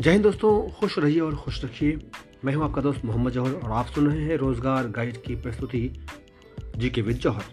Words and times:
जय 0.00 0.10
हिंद 0.10 0.22
दोस्तों, 0.22 0.70
खुश 0.70 0.98
रहिए 0.98 1.20
और 1.20 1.34
खुश 1.36 1.64
रखिए। 1.64 1.98
मैं 2.44 2.54
हूँ 2.54 2.64
आपका 2.64 2.82
दोस्त 2.82 3.04
मोहम्मद 3.04 3.32
जौहर 3.32 3.52
और 3.52 3.70
आप 3.70 3.86
सुन 3.86 4.06
रहे 4.06 4.24
हैं 4.24 4.36
रोज़गार 4.36 4.88
गाइड 4.88 5.16
की 5.22 5.34
प्रस्तुति 5.36 5.80
जी 6.76 6.90
के 6.90 7.02
विद 7.02 7.16
जौहर। 7.16 7.44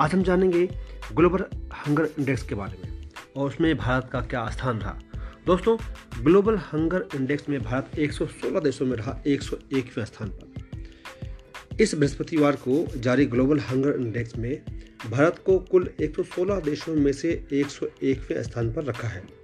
आज 0.00 0.12
हम 0.12 0.22
जानेंगे 0.22 0.66
ग्लोबल 1.14 1.44
हंगर 1.76 2.08
इंडेक्स 2.18 2.42
के 2.42 2.54
बारे 2.54 2.78
में 2.84 3.08
और 3.36 3.48
उसमें 3.48 3.76
भारत 3.76 4.10
का 4.12 4.20
क्या 4.20 4.48
स्थान 4.50 4.78
रहा। 4.78 4.98
दोस्तों, 5.46 5.76
ग्लोबल 6.22 6.56
हंगर 6.56 7.08
इंडेक्स 7.14 7.48
में 7.48 7.62
भारत 7.62 7.98
116 7.98 8.60
देशों 8.60 8.86
में 8.86 8.96
रहा 8.96 9.18
101वें 9.26 10.04
स्थान 10.04 10.28
पर। 10.28 11.76
इस 11.80 11.94
बृहस्पतिवार 11.94 12.56
को 12.68 12.86
जारी 12.96 13.26
ग्लोबल 13.26 13.60
हंगर 13.60 14.00
इंडेक्स 14.00 14.36
में 14.36 14.62
भारत 15.10 15.42
को 15.46 15.58
कुल 15.58 15.90
116 16.00 16.60
देशों 16.60 16.94
में 16.94 17.12
से 17.12 17.46
101वें 17.52 18.42
स्थान 18.42 18.72
पर 18.72 18.84
रखा 18.84 19.08
है। 19.08 19.39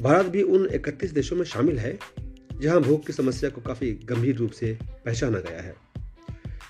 भारत 0.00 0.26
भी 0.26 0.42
उन 0.42 0.66
31 0.66 1.12
देशों 1.12 1.36
में 1.36 1.44
शामिल 1.44 1.78
है, 1.78 1.98
जहाँ 2.60 2.80
भूख 2.80 3.06
की 3.06 3.12
समस्या 3.12 3.50
को 3.50 3.60
काफ़ी 3.60 3.92
गंभीर 3.92 4.36
रूप 4.36 4.50
से 4.50 4.78
पहचाना 5.04 5.38
गया 5.38 5.60
है। 5.60 5.74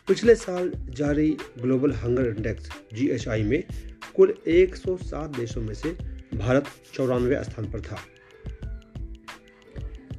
पिछले 0.08 0.34
साल 0.34 0.72
जारी 0.90 1.36
ग्लोबल 1.62 1.92
हंगर 1.92 2.26
इंडेक्स 2.26 2.68
जीएचआई 2.94 3.42
में 3.42 3.64
कुल 4.16 4.34
107 4.46 5.36
देशों 5.36 5.60
में 5.60 5.74
से 5.74 5.96
भारत 6.34 6.64
चौरानवे 6.94 7.44
स्थान 7.44 7.70
पर 7.70 7.80
था। 7.80 7.98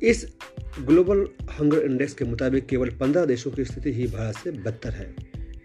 इस 0.03 0.27
ग्लोबल 0.81 1.27
हंगर 1.51 1.77
इंडेक्स 1.77 2.13
के 2.13 2.25
मुताबिक 2.25 2.65
केवल 2.65 2.89
15 2.89 3.25
देशों 3.25 3.51
की 3.51 3.65
स्थिति 3.65 3.93
ही 3.93 4.07
भारत 4.07 4.35
से 4.35 4.51
बदतर 4.51 4.89
है। 4.89 5.15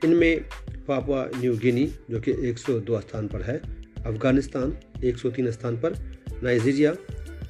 इनमें 0.04 0.44
पापुआ 0.88 1.30
न्यू 1.36 1.56
गिनी, 1.56 1.94
जो 2.10 2.20
कि 2.20 2.30
102 2.30 3.00
स्थान 3.00 3.28
पर 3.28 3.42
है, 3.42 3.56
अफ़गानिस्तान 4.06 4.76
103 5.04 5.50
स्थान 5.50 5.76
पर, 5.76 6.20
नाइजीरिया 6.42 6.96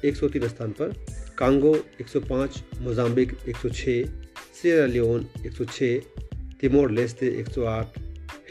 103 0.05 0.47
स्थान 0.49 0.71
पर 0.79 0.93
Congo 1.37 1.73
105 2.01 2.57
Mozambique 2.81 3.33
106 3.49 3.95
Sierra 4.61 4.85
Leone 4.85 5.25
106 5.45 5.89
Timor 6.61 6.91
Leste 6.91 7.29
108 7.43 7.99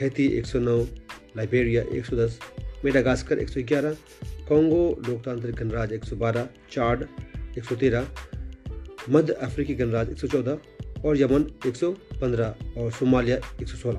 Haiti 0.01 0.29
109 0.43 0.77
Liberia 1.37 1.83
110 2.01 2.39
Madagascar 2.85 3.45
111 3.45 3.95
Congo 4.49 4.83
लोकतांत्रिक 5.09 5.55
गणराज्य 5.55 5.99
112 5.99 6.47
चाड 6.73 7.05
113 7.59 8.05
मध्य 9.09 9.33
अफ्रीकी 9.43 9.75
गणराज्य 9.75 10.27
114 10.27 11.05
और 11.05 11.21
यमन 11.21 11.45
115 11.67 12.79
और 12.79 12.91
सोमालिया 12.93 13.39
116 13.63 13.97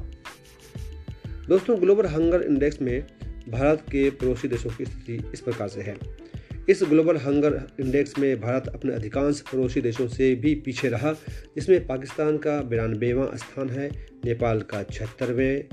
दोस्तों 1.48 1.80
ग्लोबल 1.82 2.06
हंगर 2.08 2.42
इंडेक्स 2.44 2.82
में 2.82 2.98
भारत 3.50 3.86
के 3.92 4.10
पड़ोसी 4.10 4.48
देशों 4.48 4.70
की 4.70 4.86
स्थिति 4.86 5.22
इस 5.34 5.42
प्रकार 5.42 5.68
से 5.68 5.82
है 5.82 5.96
इस 6.72 6.84
ग्लोबल 6.84 7.18
हंगर 7.18 7.68
इंडेक्स 7.80 8.18
में 8.18 8.42
भारत 8.42 8.68
अपने 8.68 8.94
अधिकांश 8.94 9.42
पड़ोसी 9.42 9.82
देशों 9.82 10.08
से 10.08 10.36
भी 10.36 10.56
पीछे 10.56 10.90
रहा, 10.90 11.14
जिसमें 11.56 11.88
पाकिस्तान 11.88 12.38
का 12.38 12.62
बिरानबेवा 12.62 13.32
स्थान 13.36 13.70
है, 13.70 13.90
नेपाल 14.26 14.62
का 14.62 14.84
छिहत्तरवें 14.84 15.66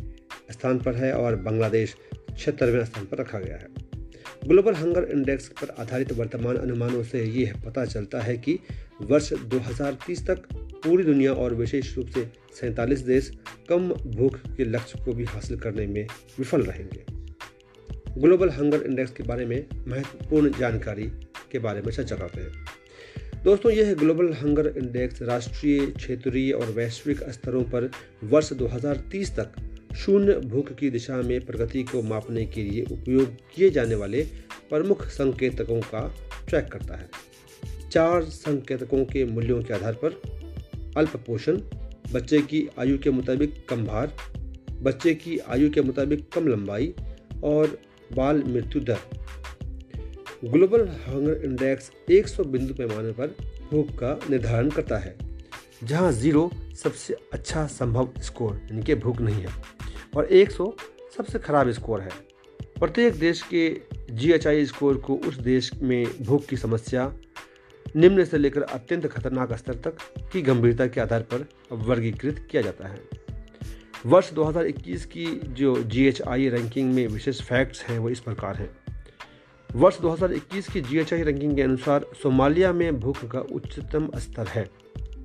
स्थान 0.51 0.79
पर 0.79 0.95
है 0.95 1.13
और 1.13 1.37
बांग्लादेश 1.37 1.95
छिहत्तरवें 2.39 2.85
स्थान 2.85 3.05
पर 3.05 3.19
रखा 3.19 3.39
गया 3.39 3.57
है। 3.57 3.69
ग्लोबल 4.49 4.75
हंगर 4.75 5.05
इंडेक्स 5.05 5.49
पर 5.49 5.75
आधारित 5.79 6.13
वर्तमान 6.13 6.57
अनुमानों 6.57 7.03
से 7.03 7.25
ये 7.25 7.53
पता 7.67 7.85
चलता 7.85 8.21
है 8.21 8.39
कि 8.39 8.59
वर्ष 9.03 9.33
2030 9.33 10.27
तक 10.27 10.37
पूरी 10.55 11.05
दुनिया 11.05 11.33
और 11.33 11.55
विशेष 11.55 11.97
रूप 11.97 12.09
से 12.09 12.29
सैंतालीस 12.61 13.01
देश 13.01 13.33
कम 13.69 13.89
भूख 13.89 14.37
के 14.37 14.65
लक्ष्य 14.65 15.05
को 15.05 15.13
भी 15.13 15.25
हासिल 15.25 15.59
करने 15.59 15.87
में 15.87 16.07
विफल 16.39 16.63
रहेंगे। 16.63 17.18
ग्लोबल 18.19 18.49
हंगर 18.49 18.83
इंडेक्स 18.83 19.11
के 19.11 19.23
बारे 19.23 19.47
में 19.47 19.67
महत्वपूर्ण 19.89 20.59
जानकारी 20.59 21.03
के 21.53 21.59
बारे 21.59 21.81
में 21.81 21.93
चर्चा 21.93 22.17
करते 22.17 22.41
हैं। 22.41 22.67
दोस्तों, 23.45 23.73
यह 23.73 23.95
ग्लोबल 23.95 24.33
हंगर 24.33 24.67
इंडेक्स 24.67 25.23
राष्ट्रीय, 25.23 25.87
क्षेत्रीय 25.87 26.53
और 26.53 26.67
वैश्विक 26.67 27.23
स्तरों 27.23 27.63
पर 27.63 27.91
वर्ष 28.25 28.53
2030 28.53 29.37
तक 29.39 29.53
शून्य 29.97 30.33
भूख 30.33 30.73
की 30.73 30.91
दिशा 30.91 31.17
में 31.17 31.47
प्रगति 31.47 31.83
को 31.83 32.03
मापने 32.03 32.47
के 32.47 32.63
लिए 32.63 32.85
उपयोग 32.93 33.37
किए 33.55 33.71
जाने 33.71 33.95
वाले 33.95 34.23
प्रमुख 34.71 35.07
संकेतकों 35.07 35.81
का 35.81 36.15
ट्रैक 36.49 36.65
करता 36.65 36.95
है। 36.95 37.11
चार 37.91 38.23
संकेतकों 38.23 39.05
के 39.05 39.25
मूल्यों 39.25 39.63
के 39.63 39.75
आधार 39.75 39.93
पर 40.05 40.23
अल्प 40.97 41.17
पोषण 41.17 41.57
बच्चे 42.13 42.41
की 42.41 42.69
आयु 42.79 42.99
के 42.99 43.11
मुताबिक 43.11 43.67
कम 43.69 43.85
भार, 43.85 44.17
बच्चे 44.83 45.15
की 45.15 45.39
आयु 45.39 45.71
के 45.71 45.81
मुताबिक 45.81 46.29
कम 46.33 46.49
लंबाई 46.49 46.95
और 47.45 47.79
बाल 48.13 48.43
मृत्यु 48.47 48.83
दर। 48.83 48.99
ग्लोबल 50.45 50.87
हंगर 51.07 51.45
इंडेक्स 51.45 51.91
100 52.11 52.45
बिंदु 52.45 52.75
पैमाने 52.75 53.13
पर 53.13 53.35
भूख 53.71 53.89
का 53.95 54.19
निर्धारण 54.31 54.71
करता 54.71 54.99
है, 54.99 55.17
जहाँ 55.85 56.13
ज़ीरो 56.13 56.51
सबसे 56.75 57.17
अच्छा 57.33 57.67
संभव 57.67 58.13
स्कोर, 58.21 58.55
यानी 58.55 58.83
कि 58.83 58.95
भूख 58.95 59.21
नहीं 59.21 59.43
है, 59.43 59.53
और 60.17 60.25
100 60.25 60.75
सबसे 61.17 61.39
खराब 61.39 61.71
स्कोर 61.71 62.01
है। 62.01 62.11
प्रत्येक 62.79 63.19
देश 63.19 63.43
के 63.45 63.69
जीएचआई 64.11 64.67
स्कोर 64.67 64.97
को 64.97 65.15
उस 65.19 65.39
देश 65.41 65.71
में 65.75 66.05
भूख 66.23 66.47
की 66.47 66.57
समस्या, 66.57 67.13
निम्न 67.87 68.25
से 68.25 68.39
लेकर 68.39 68.63
अत्यंत 68.63 69.07
खतरनाक 69.07 69.53
स्तर 69.53 69.75
तक 69.85 69.97
की 70.33 70.43
गंभीरता 70.43 70.87
के 70.87 71.01
आधार 71.01 71.23
पर 71.33 71.47
वर्गीकृत 71.73 72.47
किया 72.51 72.63
जाता 72.63 72.89
है। 72.89 73.18
वर्ष 74.07 74.33
2021 74.33 75.05
की 75.05 75.27
जो 75.45 75.83
जीएचआई 75.83 76.49
रैंकिंग 76.49 76.95
में 76.95 77.09
विशेष 77.09 77.43
फैक्ट्स 77.43 77.83
हैं, 77.83 77.99
वो 77.99 78.11
इस 78.11 78.21
प्रकार 78.21 78.57
हैं। 78.57 78.71
वर्ष 79.75 80.01
2021 80.01 80.69
की 80.69 80.81
जीएचआई 80.81 81.23
रैंकिंग 81.23 81.57
के 81.57 81.63
अनुसार 81.63 82.07
सोमालिया 82.23 82.73
में 82.73 83.01
भूख 83.01 83.25
का 83.25 83.41
उच्चतम 83.41 84.11
स्तर 84.17 84.47
है। 84.47 84.71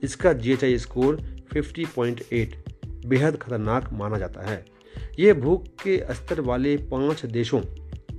इसका 0.03 0.33
जीएचआई 0.33 0.77
स्कोर 0.77 1.21
50.8 1.53 2.55
बेहद 3.05 3.37
खतरनाक 3.37 3.93
माना 3.93 4.17
जाता 4.17 4.41
है। 4.41 4.65
ये 5.19 5.33
भूख 5.33 5.65
के 5.67 6.03
स्तर 6.11 6.41
वाले 6.41 6.77
पाँच 6.77 7.25
देशों, 7.25 7.61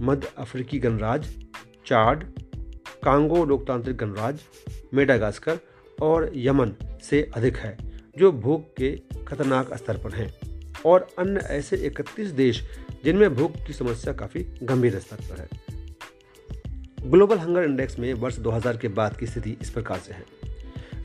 मध्य 0.00 0.32
अफ्रीकी 0.38 0.78
गणराज्य, 0.78 1.46
चाड, 1.86 2.24
कांगो 3.04 3.44
लोकतांत्रिक 3.44 3.96
गणराज्य, 3.96 4.42
मेडागास्कर 4.94 5.58
और 6.02 6.32
यमन 6.34 6.98
से 7.02 7.30
अधिक 7.36 7.56
है, 7.56 7.78
जो 8.18 8.32
भूख 8.32 8.64
के 8.76 9.02
खतरनाक 9.28 9.74
स्तर 9.74 9.96
पर 9.96 10.12
हैं। 10.12 10.43
और 10.86 11.08
अन्य 11.18 11.40
ऐसे 11.40 11.76
31 11.76 12.28
देश 12.28 12.62
जिनमें 13.04 13.34
भूख 13.34 13.52
की 13.66 13.72
समस्या 13.72 14.12
काफ़ी 14.12 14.46
गंभीर 14.62 14.98
स्तर 14.98 15.16
पर 15.16 15.40
है। 15.40 15.74
ग्लोबल 17.10 17.38
हंगर 17.38 17.62
इंडेक्स 17.62 17.98
में 17.98 18.14
वर्ष 18.14 18.38
2000 18.38 18.76
के 18.76 18.88
बाद 18.88 19.16
की 19.16 19.26
स्थिति 19.26 19.56
इस 19.62 19.70
प्रकार 19.70 19.98
से 19.98 20.12
है। 20.12 20.24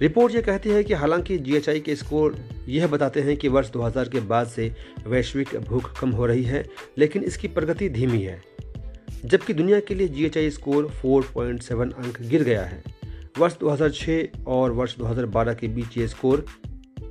रिपोर्ट 0.02 0.36
ये 0.36 0.42
कहती 0.42 0.70
है 0.70 0.84
कि 0.84 0.94
हालाँकि 0.94 1.38
जीएचआई 1.38 1.80
के 1.80 1.96
स्कोर 1.96 2.38
यह 2.68 2.88
बताते 2.88 3.22
हैं 3.22 3.38
कि 3.38 3.48
वर्ष 3.48 3.72
2000 3.72 4.10
के 4.10 4.20
बाद 4.20 4.48
से 4.48 4.76
वैश्विक 5.08 5.56
भूख 5.56 6.00
कम 6.00 6.10
हो 6.10 6.26
रही 6.26 6.44
है, 6.44 6.70
लेकिन 6.98 7.24
इसकी 7.24 7.48
प्रगति 7.48 7.90
धीमी 7.90 8.22
है। 8.22 8.44
जबकि 9.26 9.54
दुनिया 9.54 9.80
के 9.80 9.96
लिए 9.96 10.08
जीएचआई 10.08 10.50
स्कोर 10.50 10.92
4.7 11.06 11.94
अंक 11.94 12.22
गिर 12.22 12.44
गया 12.44 12.66
है। 12.66 12.84
वर्ष 13.38 13.60
2006 13.60 14.30
और 14.48 14.72
वर्ष 14.72 14.98
2012 14.98 15.54
के 15.54 15.68
बीच 15.68 15.98
ये 15.98 16.08
स्कोर 16.08 16.46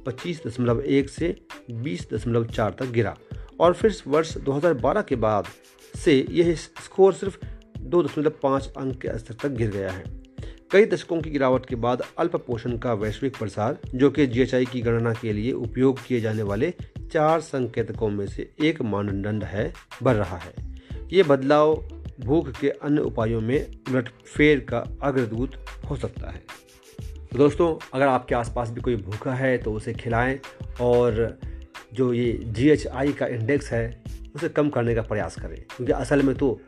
पच्चीस 0.07 0.47
दशमलव 0.47 0.81
एक 0.81 1.09
से 1.09 1.37
बीस 1.71 2.09
दशमलव 2.13 2.45
चार 2.45 2.77
तक 2.79 2.87
गिरा 2.87 3.17
और 3.61 3.75
फिर 3.75 3.97
वर्ष 4.07 4.39
2012 4.39 5.03
के 5.03 5.17
बाद 5.17 5.47
से 5.97 6.27
यह 6.31 6.55
स्कोर 6.55 7.13
सिर्फ़ 7.13 7.39
दो 7.79 8.03
दशमलव 8.03 8.33
पाँच 8.43 8.71
अंक 8.79 9.03
के 9.03 9.19
स्तर 9.19 9.35
तक 9.35 9.49
गिर 9.49 9.71
गया 9.71 9.91
है। 9.91 10.05
कई 10.71 10.87
दशकों 10.87 11.21
की 11.21 11.31
गिरावट 11.31 11.67
के 11.67 11.75
बाद 11.77 12.03
अल्प 12.19 12.37
पोषण 12.37 12.79
का 12.79 12.93
वैश्विक 12.93 13.37
प्रसार, 13.37 13.79
जो 13.95 14.11
कि 14.11 14.27
जीएचआई 14.27 14.65
की 14.65 14.81
गणना 14.81 15.13
के 15.13 15.33
लिए 15.33 15.53
उपयोग 15.53 15.99
किए 16.07 16.21
जाने 16.21 16.43
वाले 16.43 16.75
चार 17.13 17.41
संकेतकों 17.41 18.09
में 18.09 18.27
से 18.27 18.51
एक 18.61 18.83
मानदंड 18.83 19.45
है, 19.45 19.73
बढ़ 20.03 20.15
रहा 20.15 20.37
है। 20.37 20.55
ये 21.13 21.23
बदलाव 21.23 21.75
भूख 22.21 22.51
के 22.51 22.71
अन्य 22.71 23.01
उपायों 23.01 23.41
में 23.41 23.67
उलटफेर 23.91 24.61
का 24.61 24.79
अग्रदूत 25.03 25.65
हो 25.91 25.97
सकता 25.97 26.31
है। 26.31 26.43
तो 27.33 27.39
दोस्तों, 27.39 27.87
अगर 27.95 28.07
आपके 28.07 28.35
आसपास 28.35 28.71
भी 28.71 28.81
कोई 28.81 28.97
भूखा 28.97 29.35
है 29.35 29.59
तो 29.59 29.73
उसे 29.73 29.95
खिलाएँ 29.95 30.41
और 30.81 31.39
जो 31.95 32.15
ये 32.15 32.53
GHI 32.53 33.17
का 33.17 33.27
इंडेक्स 33.27 33.73
है, 33.73 34.03
उसे 34.35 34.49
कम 34.49 34.71
करने 34.71 34.95
का 34.95 35.03
प्रयास 35.03 35.35
करें। 35.35 35.65
क्योंकि 35.77 35.93
असल 35.93 36.23
में 36.23 36.37
तो 36.37 36.61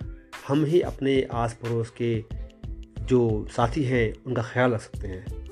हम 0.49 0.65
ही 0.65 0.81
अपने 0.81 1.29
आस 1.33 1.55
पड़ोस 1.55 1.91
के 2.03 2.25
जो 3.01 3.47
साथी 3.51 3.85
हैं, 3.85 4.15
उनका 4.27 4.43
ख्याल 4.43 4.73
रख 4.73 4.81
सकते 4.81 5.09
हैं। 5.09 5.51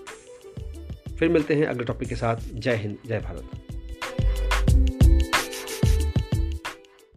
फिर 1.18 1.28
मिलते 1.28 1.54
हैं 1.54 1.66
अगले 1.66 1.84
टॉपिक 1.84 2.08
के 2.08 2.16
साथ। 2.16 2.36
जय 2.54 2.74
हिंद, 2.74 2.98
जय 3.06 3.18
भारत। 3.18 3.67